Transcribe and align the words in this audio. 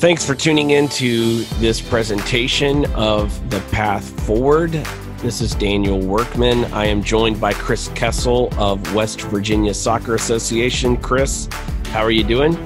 Thanks 0.00 0.24
for 0.24 0.34
tuning 0.34 0.70
in 0.70 0.88
to 0.88 1.42
this 1.60 1.78
presentation 1.78 2.86
of 2.94 3.50
The 3.50 3.60
Path 3.70 4.18
Forward. 4.24 4.72
This 5.18 5.42
is 5.42 5.54
Daniel 5.54 6.00
Workman. 6.00 6.64
I 6.72 6.86
am 6.86 7.02
joined 7.02 7.38
by 7.38 7.52
Chris 7.52 7.88
Kessel 7.88 8.48
of 8.58 8.94
West 8.94 9.20
Virginia 9.20 9.74
Soccer 9.74 10.14
Association. 10.14 10.96
Chris, 10.96 11.50
how 11.88 12.00
are 12.00 12.10
you 12.10 12.24
doing? 12.24 12.56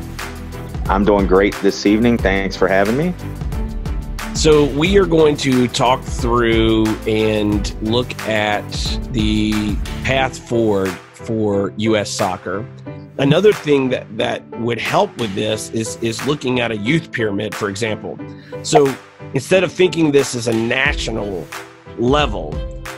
I'm 0.85 1.05
doing 1.05 1.27
great 1.27 1.57
this 1.57 1.87
evening. 1.87 2.19
Thanks 2.19 2.55
for 2.55 2.69
having 2.69 2.97
me. 2.97 3.13
So, 4.37 4.67
we 4.67 4.97
are 4.97 5.07
going 5.07 5.37
to 5.39 5.67
talk 5.67 6.05
through 6.05 6.87
and 7.09 7.75
look 7.83 8.17
at 8.29 8.71
the 9.11 9.75
path 10.05 10.39
forward 10.39 10.91
for 11.15 11.73
U.S. 11.79 12.11
soccer. 12.11 12.65
Another 13.19 13.53
thing 13.53 13.91
that, 13.91 14.07
that 14.19 14.43
would 14.61 14.79
help 14.79 15.17
with 15.19 15.33
this 15.35 15.71
is, 15.71 15.97
is 16.03 16.27
looking 16.27 16.61
at 16.61 16.73
a 16.73 16.77
youth 16.77 17.13
pyramid, 17.13 17.55
for 17.55 17.69
example. 17.69 18.19
So, 18.63 18.93
instead 19.35 19.63
of 19.63 19.73
thinking 19.73 20.11
this 20.11 20.35
as 20.35 20.49
a 20.49 20.53
national 20.53 21.47
level, 21.97 22.53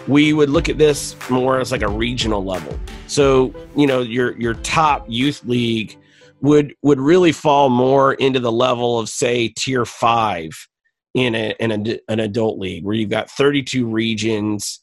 we 0.09 0.33
would 0.33 0.49
look 0.49 0.69
at 0.69 0.79
this 0.79 1.17
more 1.29 1.61
as 1.61 1.71
like 1.71 1.83
a 1.83 1.89
regional 1.89 2.43
level. 2.43 2.79
So, 3.09 3.55
you 3.77 3.87
know, 3.87 4.01
your 4.01 4.39
your 4.39 4.55
top 4.55 5.05
youth 5.09 5.45
league 5.45 5.99
would 6.41 6.75
would 6.83 7.01
really 7.01 7.33
fall 7.33 7.69
more 7.69 8.15
into 8.15 8.41
the 8.41 8.53
level 8.53 8.99
of 8.99 9.09
say 9.09 9.49
tier 9.49 9.85
5 9.85 10.69
in 11.15 11.35
a 11.35 11.55
in 11.61 11.73
a, 11.73 11.99
an 12.09 12.21
adult 12.21 12.59
league 12.59 12.85
where 12.85 12.95
you've 12.95 13.11
got 13.11 13.31
32 13.31 13.87
regions 13.87 14.81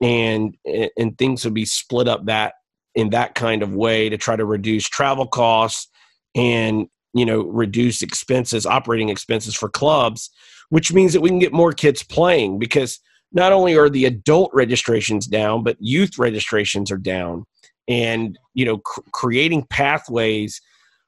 and 0.00 0.56
and 0.96 1.16
things 1.18 1.44
would 1.44 1.54
be 1.54 1.64
split 1.64 2.08
up 2.08 2.26
that 2.26 2.54
in 2.94 3.10
that 3.10 3.34
kind 3.34 3.62
of 3.62 3.74
way 3.74 4.08
to 4.08 4.16
try 4.16 4.36
to 4.36 4.44
reduce 4.44 4.88
travel 4.88 5.26
costs 5.26 5.88
and 6.34 6.88
you 7.12 7.24
know 7.24 7.42
reduce 7.44 8.02
expenses 8.02 8.66
operating 8.66 9.08
expenses 9.08 9.54
for 9.54 9.68
clubs 9.68 10.30
which 10.70 10.92
means 10.92 11.12
that 11.12 11.20
we 11.20 11.28
can 11.28 11.38
get 11.38 11.52
more 11.52 11.72
kids 11.72 12.02
playing 12.02 12.58
because 12.58 12.98
not 13.32 13.52
only 13.52 13.76
are 13.76 13.90
the 13.90 14.06
adult 14.06 14.50
registrations 14.54 15.26
down 15.26 15.62
but 15.62 15.76
youth 15.80 16.18
registrations 16.18 16.90
are 16.90 16.98
down. 16.98 17.44
And 17.86 18.38
you 18.54 18.64
know 18.64 18.78
cr- 18.78 19.00
creating 19.12 19.66
pathways 19.68 20.60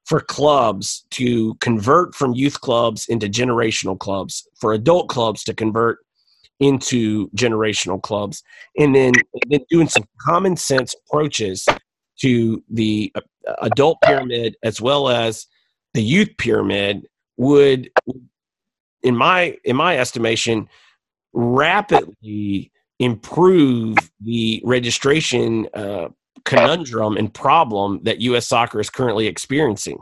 for 0.05 0.20
clubs 0.20 1.05
to 1.11 1.55
convert 1.57 2.14
from 2.14 2.34
youth 2.34 2.61
clubs 2.61 3.07
into 3.09 3.29
generational 3.29 3.98
clubs 3.98 4.47
for 4.61 4.73
adult 4.73 5.09
clubs 5.09 5.42
to 5.45 5.55
convert 5.55 5.98
into 6.60 7.28
generational 7.30 8.00
clubs 8.00 8.42
and 8.78 8.94
then, 8.94 9.12
and 9.16 9.50
then 9.50 9.60
doing 9.70 9.88
some 9.88 10.04
common 10.20 10.56
sense 10.56 10.94
approaches 10.94 11.66
to 12.18 12.62
the 12.70 13.12
uh, 13.14 13.20
adult 13.62 13.98
pyramid 14.02 14.56
as 14.62 14.80
well 14.80 15.08
as 15.08 15.46
the 15.94 16.02
youth 16.02 16.30
pyramid 16.38 17.06
would 17.36 17.90
in 19.02 19.14
my 19.14 19.56
in 19.64 19.77
my 19.77 19.98
estimation 19.98 20.68
rapidly 21.32 22.72
improve 22.98 23.96
the 24.20 24.62
registration 24.64 25.68
uh, 25.74 26.08
conundrum 26.44 27.16
and 27.16 27.32
problem 27.32 28.00
that 28.04 28.20
U.S. 28.22 28.46
soccer 28.46 28.80
is 28.80 28.88
currently 28.88 29.27
experiencing. 29.27 29.98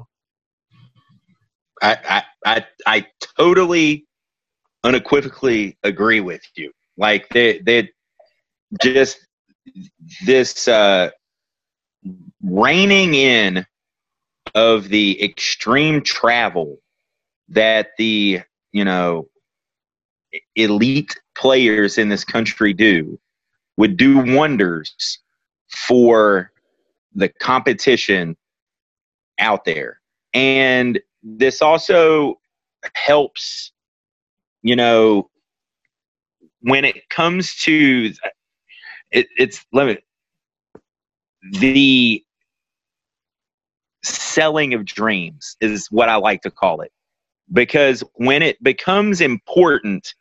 I, 1.82 1.97
I, 2.08 2.22
I, 2.47 2.66
I 2.86 3.06
totally 3.36 4.06
unequivocally 4.85 5.77
agree 5.83 6.21
with 6.21 6.43
you. 6.55 6.71
Like 6.97 7.28
they, 7.31 7.59
they 7.59 7.91
just 8.83 9.19
this 10.25 10.69
uh, 10.69 11.11
reining 12.43 13.15
in 13.15 13.67
of 14.55 14.89
the 14.89 15.23
extreme 15.23 16.03
travel 16.03 16.78
that 17.49 17.89
the 17.99 18.41
you 18.73 18.84
know 18.84 19.28
elite 20.56 21.19
players 21.37 21.99
in 21.99 22.09
this 22.09 22.25
country 22.25 22.73
do 22.73 23.19
would 23.77 23.97
do 23.97 24.19
wonders 24.34 25.19
for 25.69 26.53
the 27.15 27.28
competition 27.28 28.37
out 29.39 29.65
there 29.65 30.00
and 30.33 31.00
this 31.23 31.62
also 31.62 32.39
helps 32.94 33.73
you 34.64 34.75
know 34.75 35.30
when 36.62 36.84
it 36.84 37.08
comes 37.10 37.54
to 37.56 38.10
it, 39.12 39.28
it's 39.36 39.64
let 39.72 39.86
me 39.86 39.98
the 41.60 42.25
selling 44.02 44.75
of 44.75 44.84
dreams 44.84 45.56
is 45.60 45.86
what 45.91 46.08
I 46.08 46.16
like 46.16 46.42
to 46.42 46.50
call 46.50 46.80
it. 46.80 46.91
Because 47.52 48.02
when 48.14 48.42
it 48.42 48.60
becomes 48.62 49.20
important 49.20 50.14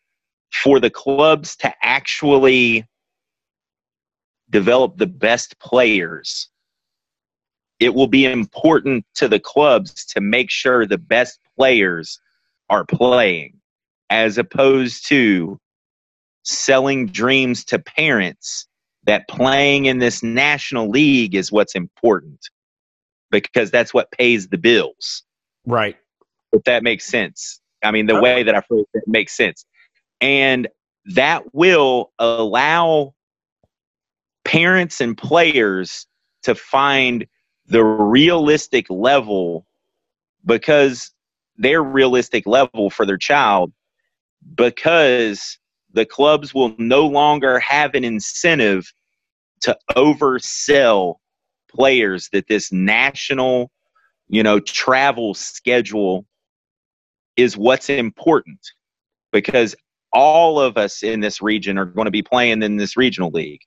for 0.52 0.80
the 0.82 0.90
clubs 0.90 1.56
to 1.58 1.74
actually 1.82 2.86
develop 4.50 4.98
the 4.98 5.08
best 5.08 5.58
players, 5.60 6.50
it 7.80 7.94
will 7.94 8.08
be 8.08 8.26
important 8.26 9.06
to 9.16 9.30
the 9.30 9.40
clubs 9.40 10.06
to 10.06 10.22
make 10.22 10.50
sure 10.50 10.86
the 10.86 10.98
best 10.98 11.40
players 11.58 12.20
are 12.70 12.86
playing 12.86 13.60
as 14.14 14.38
opposed 14.38 15.08
to 15.08 15.60
selling 16.44 17.08
dreams 17.08 17.66
to 17.66 17.80
parents 17.80 18.68
that 19.06 19.28
playing 19.28 19.86
in 19.88 19.98
this 19.98 20.22
national 20.22 20.88
league 20.88 21.34
is 21.34 21.52
what's 21.52 21.74
important 21.74 22.38
because 23.32 23.72
that's 23.72 23.92
what 23.92 24.12
pays 24.12 24.50
the 24.50 24.58
bills. 24.60 25.24
Right. 25.66 25.98
If 26.52 26.64
that 26.66 26.84
makes 26.84 27.06
sense. 27.06 27.60
I 27.84 27.90
mean, 27.90 28.06
the 28.06 28.22
way 28.22 28.44
that 28.44 28.54
I 28.54 28.62
phrase 28.62 28.86
it 28.94 29.04
makes 29.08 29.36
sense. 29.36 29.66
And 30.22 30.68
that 31.16 31.52
will 31.52 32.12
allow 32.20 33.16
parents 34.46 35.02
and 35.02 35.18
players 35.18 36.06
to 36.44 36.54
find 36.54 37.26
the 37.66 37.84
realistic 37.84 38.86
level 38.92 39.66
because 40.46 41.10
their 41.58 41.82
realistic 41.82 42.46
level 42.46 42.92
for 42.92 43.08
their 43.08 43.18
child 43.18 43.74
because 44.56 45.58
the 45.94 46.06
clubs 46.06 46.54
will 46.54 46.76
no 46.78 47.06
longer 47.06 47.60
have 47.60 47.94
an 47.94 48.04
incentive 48.04 48.92
to 49.62 49.78
oversell 49.96 51.16
players 51.70 52.30
that 52.34 52.48
this 52.48 52.72
national, 52.72 53.72
you 54.28 54.44
know, 54.44 54.60
travel 54.60 55.34
schedule 55.34 56.26
is 57.38 57.58
what's 57.58 57.90
important 57.90 58.60
because 59.32 59.76
all 60.12 60.60
of 60.60 60.78
us 60.78 61.02
in 61.02 61.20
this 61.20 61.42
region 61.42 61.78
are 61.78 61.86
going 61.86 62.06
to 62.06 62.12
be 62.12 62.22
playing 62.22 62.62
in 62.62 62.78
this 62.78 62.96
regional 62.96 63.32
league. 63.32 63.62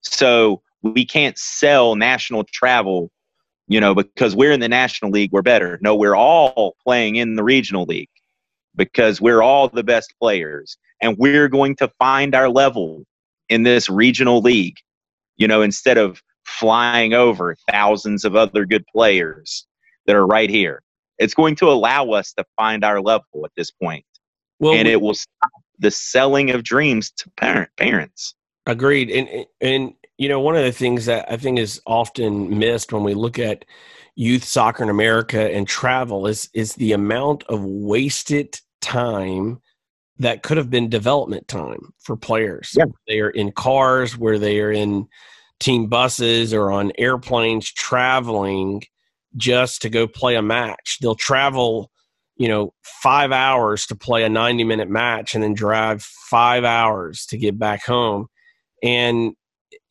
So 0.00 0.62
we 0.82 1.04
can't 1.04 1.38
sell 1.38 1.96
national 1.96 2.44
travel, 2.44 3.10
you 3.68 3.80
know, 3.80 3.94
because 3.94 4.34
we're 4.34 4.52
in 4.52 4.60
the 4.60 4.68
national 4.68 5.10
league, 5.10 5.32
we're 5.32 5.42
better. 5.42 5.78
No, 5.82 5.94
we're 5.94 6.16
all 6.16 6.76
playing 6.82 7.16
in 7.16 7.36
the 7.36 7.44
regional 7.44 7.84
league 7.84 8.08
because 8.76 9.20
we're 9.20 9.42
all 9.42 9.68
the 9.68 9.82
best 9.82 10.14
players 10.20 10.76
and 11.00 11.16
we're 11.18 11.48
going 11.48 11.76
to 11.76 11.88
find 11.98 12.34
our 12.34 12.48
level 12.48 13.04
in 13.48 13.62
this 13.62 13.88
regional 13.88 14.40
league 14.40 14.76
you 15.36 15.46
know 15.46 15.62
instead 15.62 15.98
of 15.98 16.22
flying 16.44 17.14
over 17.14 17.56
thousands 17.70 18.24
of 18.24 18.36
other 18.36 18.64
good 18.64 18.84
players 18.86 19.66
that 20.06 20.16
are 20.16 20.26
right 20.26 20.50
here. 20.50 20.82
It's 21.18 21.34
going 21.34 21.56
to 21.56 21.68
allow 21.68 22.10
us 22.10 22.32
to 22.34 22.44
find 22.56 22.84
our 22.84 23.00
level 23.00 23.44
at 23.44 23.52
this 23.56 23.70
point. 23.70 24.04
Well, 24.58 24.74
and 24.74 24.86
we, 24.86 24.92
it 24.92 25.00
will 25.00 25.14
stop 25.14 25.50
the 25.78 25.90
selling 25.90 26.50
of 26.50 26.62
dreams 26.62 27.10
to 27.12 27.30
parent 27.36 27.70
parents. 27.76 28.34
Agreed. 28.66 29.10
And 29.10 29.46
and 29.60 29.94
you 30.22 30.28
know 30.28 30.40
one 30.40 30.56
of 30.56 30.64
the 30.64 30.72
things 30.72 31.06
that 31.06 31.30
i 31.30 31.36
think 31.36 31.58
is 31.58 31.80
often 31.86 32.58
missed 32.58 32.92
when 32.92 33.02
we 33.02 33.14
look 33.14 33.38
at 33.38 33.64
youth 34.14 34.44
soccer 34.44 34.82
in 34.82 34.90
America 34.90 35.50
and 35.52 35.66
travel 35.66 36.26
is 36.26 36.48
is 36.54 36.74
the 36.74 36.92
amount 36.92 37.44
of 37.44 37.64
wasted 37.64 38.60
time 38.80 39.60
that 40.18 40.42
could 40.42 40.56
have 40.56 40.70
been 40.70 40.88
development 40.88 41.48
time 41.48 41.92
for 42.00 42.16
players. 42.16 42.74
Yeah. 42.76 42.84
They 43.08 43.20
are 43.20 43.30
in 43.30 43.52
cars, 43.52 44.16
where 44.16 44.38
they 44.38 44.60
are 44.60 44.70
in 44.70 45.08
team 45.58 45.88
buses 45.88 46.52
or 46.52 46.70
on 46.70 46.92
airplanes 46.98 47.72
traveling 47.72 48.82
just 49.36 49.82
to 49.82 49.88
go 49.88 50.06
play 50.06 50.36
a 50.36 50.42
match. 50.42 50.98
They'll 51.00 51.14
travel, 51.14 51.90
you 52.36 52.48
know, 52.48 52.74
five 52.82 53.32
hours 53.32 53.86
to 53.86 53.96
play 53.96 54.24
a 54.24 54.28
90 54.28 54.64
minute 54.64 54.90
match 54.90 55.34
and 55.34 55.42
then 55.42 55.54
drive 55.54 56.02
five 56.02 56.64
hours 56.64 57.24
to 57.26 57.38
get 57.38 57.58
back 57.58 57.84
home. 57.84 58.26
And 58.82 59.34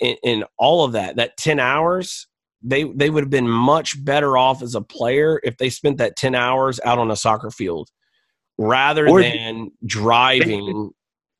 in, 0.01 0.17
in 0.23 0.43
all 0.57 0.83
of 0.83 0.91
that, 0.91 1.15
that 1.15 1.37
10 1.37 1.59
hours 1.59 2.27
they 2.63 2.83
they 2.83 3.09
would 3.09 3.23
have 3.23 3.29
been 3.29 3.47
much 3.47 4.03
better 4.03 4.37
off 4.37 4.61
as 4.61 4.75
a 4.75 4.81
player 4.81 5.39
if 5.43 5.57
they 5.57 5.69
spent 5.69 5.97
that 5.97 6.15
10 6.15 6.35
hours 6.35 6.79
out 6.85 6.99
on 6.99 7.09
a 7.09 7.15
soccer 7.15 7.49
field 7.49 7.89
rather 8.57 9.07
or 9.07 9.21
than 9.21 9.71
driving 9.85 10.91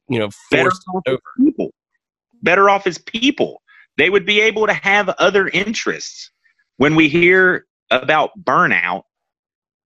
you 0.09 0.19
know 0.19 0.29
better 0.49 0.71
off, 0.71 1.19
people. 1.37 1.71
better 2.41 2.69
off 2.69 2.87
as 2.87 2.97
people 2.97 3.61
they 3.97 4.09
would 4.09 4.25
be 4.25 4.41
able 4.41 4.65
to 4.65 4.73
have 4.73 5.09
other 5.09 5.47
interests 5.49 6.31
when 6.77 6.95
we 6.95 7.07
hear 7.07 7.65
about 7.91 8.31
burnout 8.43 9.03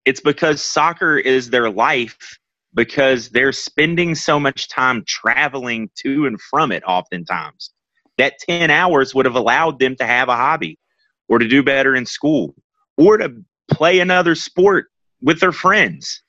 It's 0.06 0.22
because 0.22 0.64
soccer 0.64 1.18
is 1.18 1.50
their 1.50 1.70
life 1.70 2.38
because 2.74 3.30
they're 3.30 3.52
spending 3.52 4.16
so 4.16 4.40
much 4.40 4.70
time 4.70 5.04
traveling 5.08 5.90
to 5.96 6.28
and 6.28 6.40
from 6.40 6.72
it 6.72 6.84
oftentimes. 6.86 7.72
That 8.18 8.40
10 8.40 8.70
hours 8.70 9.14
would 9.14 9.26
have 9.26 9.36
allowed 9.36 9.80
them 9.80 9.96
to 9.98 10.06
have 10.06 10.30
a 10.30 10.36
hobby 10.36 10.80
or 11.28 11.40
to 11.40 11.48
do 11.48 11.64
better 11.64 11.96
in 11.96 12.06
school 12.06 12.56
or 12.98 13.18
to 13.18 13.34
play 13.70 14.00
another 14.00 14.36
sport 14.36 14.88
with 15.22 15.40
their 15.40 15.52
friends. 15.52 16.22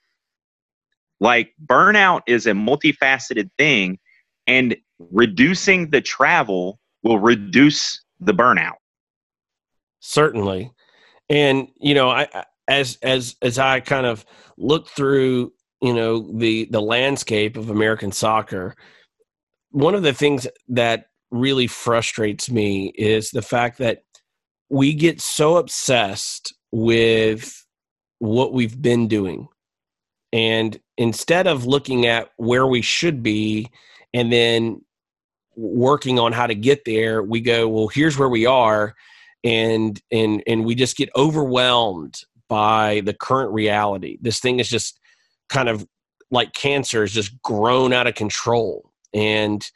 Like 1.21 1.53
burnout 1.65 2.23
is 2.27 2.47
a 2.47 2.53
multifaceted 2.53 3.51
thing, 3.57 3.99
and 4.47 4.77
reducing 4.99 5.91
the 5.91 6.01
travel 6.01 6.79
will 7.03 7.19
reduce 7.19 8.03
the 8.21 8.35
burnout. 8.35 8.77
Certainly. 10.01 10.73
And 11.29 11.69
you 11.79 11.95
know, 11.95 12.11
I 12.11 12.45
as 12.69 12.99
as 13.03 13.37
as 13.43 13.59
I 13.59 13.81
kind 13.81 14.07
of 14.07 14.25
look 14.59 14.89
through, 14.89 15.53
you 15.81 15.95
know, 15.95 16.31
the 16.39 16.67
the 16.67 16.83
landscape 16.83 17.57
of 17.57 17.71
American 17.71 18.13
soccer, 18.13 18.75
one 19.71 19.95
of 19.95 20.03
the 20.03 20.13
things 20.13 20.47
that 20.69 21.07
really 21.31 21.67
frustrates 21.67 22.51
me 22.51 22.93
is 22.97 23.31
the 23.31 23.43
fact 23.43 23.79
that 23.79 24.03
we 24.69 24.95
get 24.95 25.21
so 25.21 25.57
obsessed 25.57 26.55
with 26.73 27.65
what 28.19 28.53
we've 28.53 28.81
been 28.81 29.09
doing. 29.09 29.49
And 30.33 30.79
instead 30.97 31.47
of 31.47 31.67
looking 31.67 32.07
at 32.07 32.31
where 32.37 32.67
we 32.67 32.83
should 32.83 33.23
be 33.23 33.71
and 34.13 34.33
then 34.33 34.83
working 35.57 36.19
on 36.19 36.33
how 36.33 36.47
to 36.47 36.55
get 36.55 36.85
there, 36.85 37.23
we 37.23 37.41
go, 37.41 37.69
well, 37.69 37.89
here's 37.89 38.19
where 38.19 38.29
we 38.29 38.47
are. 38.47 38.95
And 39.45 40.01
and 40.11 40.43
and 40.47 40.65
we 40.65 40.75
just 40.75 40.97
get 40.97 41.09
overwhelmed 41.15 42.21
by 42.49 43.03
the 43.05 43.15
current 43.15 43.53
reality. 43.53 44.19
This 44.21 44.41
thing 44.41 44.59
is 44.59 44.69
just 44.69 44.99
kind 45.49 45.69
of 45.69 45.87
like 46.31 46.53
cancer 46.53 47.05
is 47.05 47.13
just 47.13 47.41
grown 47.43 47.93
out 47.93 48.09
of 48.09 48.15
control. 48.15 48.91
And 49.15 49.69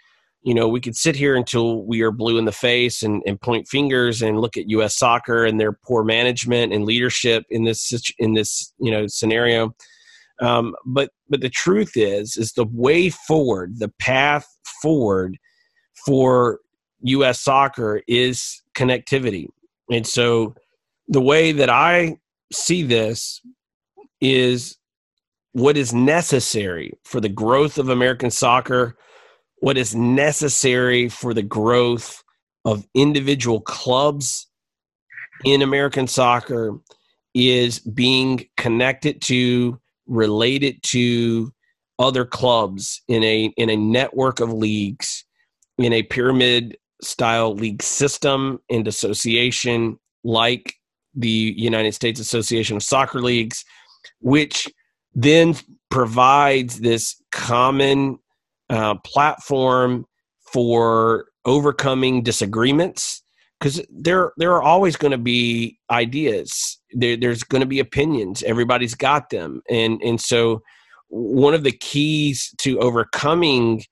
you 0.42 0.54
know, 0.54 0.68
we 0.68 0.80
could 0.80 0.96
sit 0.96 1.16
here 1.16 1.36
until 1.36 1.84
we 1.84 2.00
are 2.00 2.10
blue 2.10 2.38
in 2.38 2.46
the 2.46 2.52
face 2.52 3.02
and, 3.02 3.22
and 3.26 3.40
point 3.40 3.68
fingers 3.68 4.22
and 4.22 4.40
look 4.40 4.56
at 4.56 4.70
U.S. 4.70 4.96
soccer 4.96 5.44
and 5.44 5.60
their 5.60 5.72
poor 5.72 6.02
management 6.02 6.72
and 6.72 6.86
leadership 6.86 7.44
in 7.50 7.64
this 7.64 7.92
in 8.18 8.34
this 8.34 8.72
you 8.78 8.90
know 8.90 9.06
scenario. 9.06 9.74
Um, 10.40 10.74
but 10.86 11.10
but 11.28 11.42
the 11.42 11.50
truth 11.50 11.92
is, 11.94 12.38
is 12.38 12.52
the 12.52 12.64
way 12.64 13.10
forward, 13.10 13.78
the 13.78 13.92
path 14.00 14.46
forward 14.80 15.36
for 16.06 16.60
U.S. 17.02 17.40
soccer 17.40 18.02
is 18.08 18.62
connectivity, 18.74 19.48
and 19.90 20.06
so 20.06 20.54
the 21.08 21.20
way 21.20 21.52
that 21.52 21.68
I 21.68 22.16
see 22.50 22.82
this 22.82 23.42
is 24.22 24.78
what 25.52 25.76
is 25.76 25.92
necessary 25.92 26.92
for 27.04 27.20
the 27.20 27.28
growth 27.28 27.76
of 27.76 27.90
American 27.90 28.30
soccer 28.30 28.96
what 29.60 29.78
is 29.78 29.94
necessary 29.94 31.08
for 31.08 31.32
the 31.32 31.42
growth 31.42 32.22
of 32.64 32.86
individual 32.94 33.60
clubs 33.60 34.48
in 35.44 35.62
American 35.62 36.06
soccer 36.06 36.78
is 37.34 37.78
being 37.78 38.44
connected 38.56 39.22
to, 39.22 39.78
related 40.06 40.82
to 40.82 41.52
other 41.98 42.24
clubs 42.24 43.02
in 43.08 43.22
a 43.22 43.52
in 43.56 43.70
a 43.70 43.76
network 43.76 44.40
of 44.40 44.52
leagues, 44.52 45.24
in 45.78 45.92
a 45.92 46.02
pyramid 46.02 46.76
style 47.02 47.54
league 47.54 47.82
system 47.82 48.58
and 48.70 48.88
association 48.88 49.98
like 50.24 50.74
the 51.14 51.54
United 51.56 51.92
States 51.92 52.20
Association 52.20 52.76
of 52.76 52.82
Soccer 52.82 53.20
Leagues, 53.20 53.64
which 54.20 54.68
then 55.14 55.54
provides 55.90 56.80
this 56.80 57.20
common 57.32 58.18
uh, 58.70 58.94
platform 59.04 60.06
for 60.52 61.26
overcoming 61.44 62.22
disagreements 62.22 63.22
because 63.58 63.84
there 63.90 64.32
there 64.36 64.52
are 64.52 64.62
always 64.62 64.96
going 64.96 65.12
to 65.12 65.18
be 65.18 65.78
ideas. 65.90 66.78
There, 66.92 67.16
there's 67.16 67.42
going 67.42 67.60
to 67.60 67.66
be 67.66 67.80
opinions. 67.80 68.42
Everybody's 68.42 68.94
got 68.94 69.30
them. 69.30 69.62
And 69.68 70.00
and 70.02 70.20
so 70.20 70.62
one 71.08 71.54
of 71.54 71.64
the 71.64 71.72
keys 71.72 72.54
to 72.58 72.78
overcoming 72.78 73.82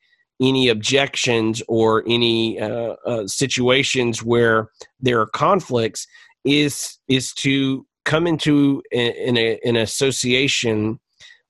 any 0.41 0.69
objections 0.69 1.63
or 1.67 2.05
any 2.07 2.61
uh, 2.61 2.95
uh, 3.05 3.27
situations 3.27 4.23
where 4.23 4.69
there 5.01 5.21
are 5.21 5.27
conflicts 5.27 6.07
is 6.45 6.99
is 7.09 7.33
to 7.35 7.85
come 8.05 8.27
into 8.27 8.83
an, 8.93 9.37
an 9.37 9.77
association 9.77 10.99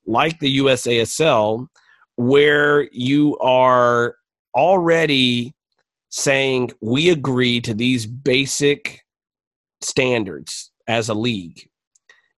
like 0.07 0.41
the 0.41 0.59
USASL 0.59 1.69
where 2.19 2.89
you 2.91 3.39
are 3.39 4.17
already 4.57 5.55
saying 6.11 6.69
we 6.81 7.11
agree 7.11 7.61
to 7.61 7.73
these 7.73 8.07
basic 8.07 9.05
standards 9.81 10.73
as 10.89 11.09
a 11.09 11.15
league. 11.15 11.71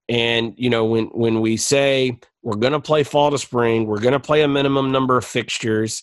And 0.09 0.53
you 0.57 0.69
know 0.69 0.85
when 0.85 1.07
when 1.07 1.41
we 1.41 1.57
say 1.57 2.19
we're 2.43 2.57
going 2.57 2.75
to 2.75 2.81
play 2.81 3.05
fall 3.05 3.31
to 3.31 3.39
spring 3.39 3.87
we're 3.87 4.01
going 4.01 4.13
to 4.13 4.21
play 4.21 4.43
a 4.43 4.49
minimum 4.49 4.91
number 4.91 5.17
of 5.17 5.25
fixtures 5.25 6.03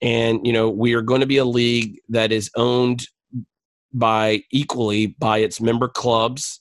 and 0.00 0.46
you 0.46 0.52
know 0.52 0.70
we 0.70 0.94
are 0.94 1.02
going 1.02 1.22
to 1.22 1.26
be 1.26 1.38
a 1.38 1.44
league 1.44 1.98
that 2.08 2.30
is 2.30 2.50
owned 2.54 3.08
by 3.92 4.44
equally 4.52 5.08
by 5.08 5.38
its 5.38 5.60
member 5.60 5.88
clubs 5.88 6.60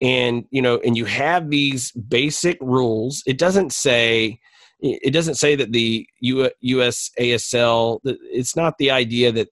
and 0.00 0.46
you 0.50 0.60
know 0.60 0.80
and 0.84 0.96
you 0.96 1.04
have 1.04 1.48
these 1.48 1.92
basic 1.92 2.58
rules 2.60 3.22
it 3.24 3.38
doesn't 3.38 3.72
say 3.72 4.40
it 4.80 5.12
doesn't 5.12 5.36
say 5.36 5.56
that 5.56 5.72
the 5.72 6.06
US 6.20 7.10
ASL, 7.18 8.00
it's 8.04 8.56
not 8.56 8.78
the 8.78 8.90
idea 8.90 9.32
that 9.32 9.48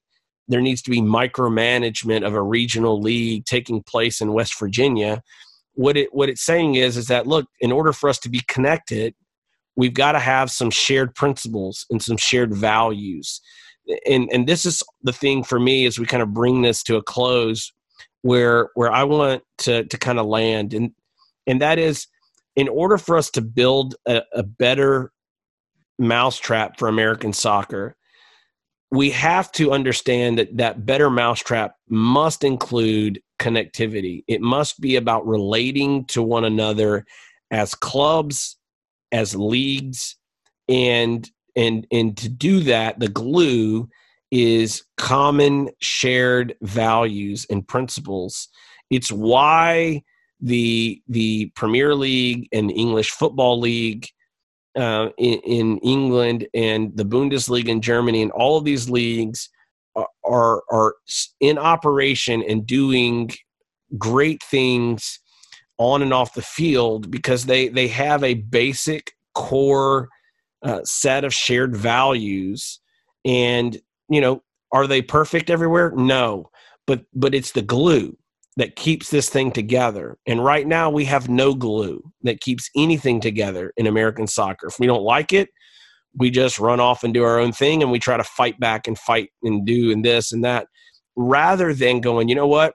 there 0.49 0.61
needs 0.61 0.83
to 0.83 0.91
be 0.91 1.01
micromanagement 1.01 2.27
of 2.27 2.35
a 2.35 2.43
regional 2.43 3.01
league 3.01 3.47
taking 3.47 3.83
place 3.83 4.21
in 4.21 4.35
West 4.35 4.59
Virginia. 4.59 5.23
What 5.73 5.97
it 5.97 6.15
what 6.15 6.29
it's 6.29 6.45
saying 6.45 6.75
is 6.75 6.97
is 6.97 7.07
that 7.07 7.27
look, 7.27 7.47
in 7.61 7.73
order 7.73 7.93
for 7.93 8.09
us 8.09 8.19
to 8.21 8.29
be 8.29 8.43
connected, 8.47 9.15
we've 9.77 9.95
got 9.95 10.13
to 10.13 10.19
have 10.19 10.51
some 10.51 10.71
shared 10.71 11.15
principles 11.15 11.87
and 11.91 12.03
some 12.03 12.17
shared 12.17 12.55
values. 12.55 13.41
And 14.07 14.29
and 14.33 14.47
this 14.47 14.67
is 14.67 14.83
the 15.03 15.13
thing 15.13 15.43
for 15.43 15.59
me 15.59 15.87
as 15.87 15.99
we 15.99 16.07
kind 16.07 16.23
of 16.23 16.35
bring 16.35 16.63
this 16.63 16.83
to 16.85 16.97
a 16.97 17.03
close 17.03 17.73
where 18.23 18.69
where 18.75 18.93
I 18.93 19.05
want 19.05 19.43
to 19.59 19.85
to 19.85 19.99
kind 19.99 20.19
of 20.19 20.27
land 20.27 20.75
and 20.75 20.93
and 21.47 21.61
that 21.61 21.79
is 21.79 22.07
in 22.57 22.69
order 22.69 22.99
for 22.99 23.17
us 23.17 23.31
to 23.31 23.43
build 23.43 23.97
a, 24.07 24.23
a 24.33 24.43
better 24.43 25.11
mousetrap 25.99 26.79
for 26.79 26.89
American 26.89 27.33
soccer, 27.33 27.97
we 28.91 29.11
have 29.11 29.51
to 29.53 29.73
understand 29.73 30.39
that 30.39 30.57
that 30.57 30.87
better 30.87 31.11
mousetrap 31.11 31.75
must 31.89 32.45
include 32.45 33.21
connectivity. 33.41 34.23
It 34.29 34.41
must 34.41 34.81
be 34.81 34.97
about 34.97 35.27
relating 35.27 36.05
to 36.07 36.23
one 36.23 36.45
another 36.45 37.05
as 37.51 37.75
clubs, 37.75 38.57
as 39.11 39.35
leagues, 39.35 40.17
and 40.69 41.29
and 41.57 41.87
and 41.91 42.17
to 42.17 42.29
do 42.29 42.61
that, 42.61 42.99
the 42.99 43.09
glue 43.09 43.89
is 44.31 44.83
common 44.97 45.71
shared 45.81 46.57
values 46.63 47.47
and 47.51 47.67
principles. 47.67 48.49
It's 48.91 49.13
why 49.13 50.03
the 50.41 51.03
the 51.09 51.47
Premier 51.55 51.95
League 51.95 52.49
and 52.53 52.71
English 52.71 53.11
Football 53.11 53.61
League 53.61 54.09
uh, 54.77 55.11
in, 55.19 55.39
in, 55.41 55.79
England 55.79 56.47
and 56.55 56.97
the 56.97 57.05
Bundesliga 57.05 57.69
in 57.69 57.81
Germany 57.81 58.23
and 58.23 58.33
all 58.33 58.57
of 58.59 58.65
these 58.65 58.91
leagues 58.91 59.49
are, 60.25 60.63
are, 60.71 60.95
in 61.41 61.59
operation 61.59 62.43
and 62.43 62.67
doing 62.67 63.31
great 63.97 64.43
things 64.43 65.21
on 65.79 66.03
and 66.03 66.13
off 66.13 66.35
the 66.35 66.43
field 66.43 67.11
because 67.11 67.45
they 67.47 67.69
they 67.69 67.89
have 67.89 68.23
a 68.25 68.35
basic 68.35 69.13
core 69.35 70.09
uh, 70.63 70.81
set 70.85 71.25
of 71.25 71.35
shared 71.35 71.77
values. 71.77 72.81
And 73.25 73.79
you 74.09 74.21
know 74.21 74.43
are 74.73 74.87
they 74.87 75.03
perfect 75.03 75.51
everywhere? 75.51 75.93
No. 75.93 76.51
But 76.87 77.05
but 77.15 77.35
it's 77.35 77.53
the 77.53 77.63
glue 77.63 78.17
that 78.57 78.77
keeps 78.77 79.11
this 79.11 79.29
thing 79.29 79.51
together. 79.51 80.17
And 80.27 80.45
right 80.45 80.67
now, 80.67 80.91
we 80.91 81.05
have 81.07 81.29
no 81.29 81.55
glue 81.55 82.03
that 82.23 82.41
keeps 82.41 82.71
anything 82.77 83.21
together 83.21 83.73
in 83.77 83.87
American 83.87 84.27
soccer. 84.27 84.69
If 84.69 84.79
we 84.79 84.87
don't 84.87 85.03
like 85.03 85.33
it, 85.33 85.49
we 86.17 86.31
just 86.31 86.61
run 86.61 86.79
off 86.79 87.03
and 87.03 87.13
do 87.13 87.25
our 87.25 87.41
own 87.41 87.53
thing 87.53 87.83
and 87.83 87.91
we 87.91 87.99
try 87.99 88.17
to 88.17 88.25
fight 88.25 88.59
back 88.61 88.87
and 88.87 88.97
fight 88.97 89.31
and 89.43 89.67
do 89.67 89.91
and 89.91 90.05
this 90.05 90.33
and 90.33 90.45
that 90.45 90.69
rather 91.17 91.75
than 91.75 92.01
going, 92.01 92.29
you 92.29 92.35
know 92.35 92.47
what? 92.47 92.75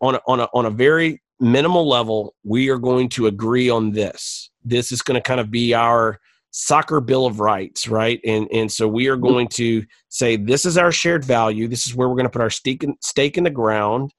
On 0.00 0.14
a, 0.14 0.20
on 0.26 0.40
a, 0.40 0.48
on 0.54 0.66
a 0.66 0.70
very 0.70 1.22
minimal 1.40 1.86
level, 1.86 2.34
we 2.44 2.70
are 2.70 2.78
going 2.78 3.08
to 3.10 3.26
agree 3.26 3.68
on 3.68 3.92
this. 3.92 4.50
This 4.64 4.92
is 4.92 5.02
going 5.02 5.20
to 5.20 5.26
kind 5.26 5.40
of 5.40 5.50
be 5.50 5.74
our 5.74 6.18
soccer 6.50 7.00
bill 7.00 7.26
of 7.26 7.40
rights, 7.40 7.86
right? 7.86 8.18
And 8.24 8.48
and 8.50 8.72
so 8.72 8.88
we 8.88 9.08
are 9.08 9.16
going 9.16 9.48
to 9.48 9.84
say 10.08 10.36
this 10.36 10.64
is 10.64 10.78
our 10.78 10.90
shared 10.90 11.24
value. 11.24 11.68
This 11.68 11.86
is 11.86 11.94
where 11.94 12.08
we're 12.08 12.14
going 12.14 12.24
to 12.24 12.30
put 12.30 12.40
our 12.40 12.50
stake 12.50 12.82
in, 12.82 12.96
stake 13.02 13.36
in 13.36 13.44
the 13.44 13.50
ground 13.50 14.12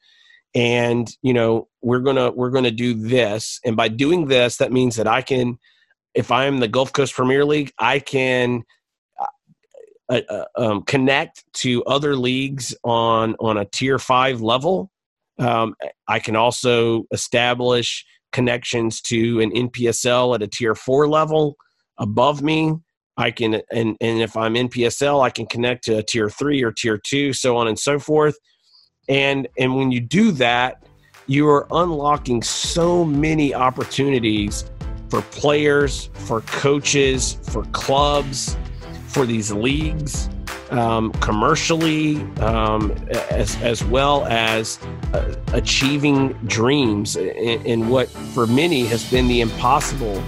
and 0.55 1.15
you 1.21 1.33
know 1.33 1.67
we're 1.81 1.99
gonna 1.99 2.31
we're 2.31 2.49
gonna 2.49 2.71
do 2.71 2.93
this. 2.93 3.59
And 3.65 3.75
by 3.75 3.87
doing 3.87 4.27
this 4.27 4.57
that 4.57 4.71
means 4.71 4.95
that 4.95 5.07
i 5.07 5.21
can 5.21 5.57
if 6.13 6.31
i'm 6.31 6.59
the 6.59 6.67
gulf 6.67 6.93
coast 6.93 7.13
premier 7.13 7.45
league 7.45 7.71
i 7.79 7.99
can 7.99 8.63
uh, 9.19 9.25
uh, 10.09 10.21
uh 10.29 10.45
um, 10.55 10.81
connect 10.83 11.43
to 11.53 11.83
other 11.83 12.15
leagues 12.15 12.75
on 12.83 13.35
on 13.39 13.57
a 13.57 13.65
tier 13.65 13.99
five 13.99 14.41
level. 14.41 14.91
Um, 15.39 15.75
i 16.07 16.19
can 16.19 16.35
also 16.35 17.05
establish 17.11 18.05
connections 18.31 19.01
to 19.01 19.39
an 19.41 19.51
npsl 19.51 20.35
at 20.35 20.41
a 20.41 20.47
tier 20.47 20.75
four 20.75 21.07
level 21.07 21.55
above 21.97 22.41
me. 22.41 22.73
I 23.19 23.31
can 23.31 23.61
and 23.71 23.97
and 23.99 24.21
if 24.21 24.37
i'm 24.37 24.53
npsl 24.53 25.23
i 25.23 25.29
can 25.29 25.47
connect 25.47 25.85
to 25.85 25.97
a 25.97 26.03
tier 26.03 26.29
three 26.29 26.63
or 26.63 26.71
tier 26.71 26.99
two 27.03 27.33
so 27.33 27.57
on 27.57 27.67
and 27.67 27.77
so 27.79 27.97
forth 27.97 28.37
and 29.07 29.47
and 29.57 29.75
when 29.75 29.91
you 29.91 29.99
do 29.99 30.31
that 30.31 30.83
you 31.27 31.47
are 31.47 31.67
unlocking 31.71 32.41
so 32.41 33.03
many 33.03 33.53
opportunities 33.53 34.69
for 35.09 35.21
players 35.23 36.09
for 36.13 36.41
coaches 36.41 37.37
for 37.43 37.63
clubs 37.65 38.57
for 39.07 39.25
these 39.25 39.51
leagues 39.51 40.29
um, 40.71 41.11
commercially 41.13 42.17
um, 42.39 42.91
as, 43.29 43.55
as 43.61 43.83
well 43.83 44.25
as 44.25 44.79
uh, 45.13 45.35
achieving 45.53 46.33
dreams. 46.45 47.15
In, 47.15 47.65
in 47.65 47.89
what 47.89 48.09
for 48.09 48.47
many 48.47 48.85
has 48.85 49.09
been 49.09 49.27
the 49.27 49.41
impossible 49.41 50.21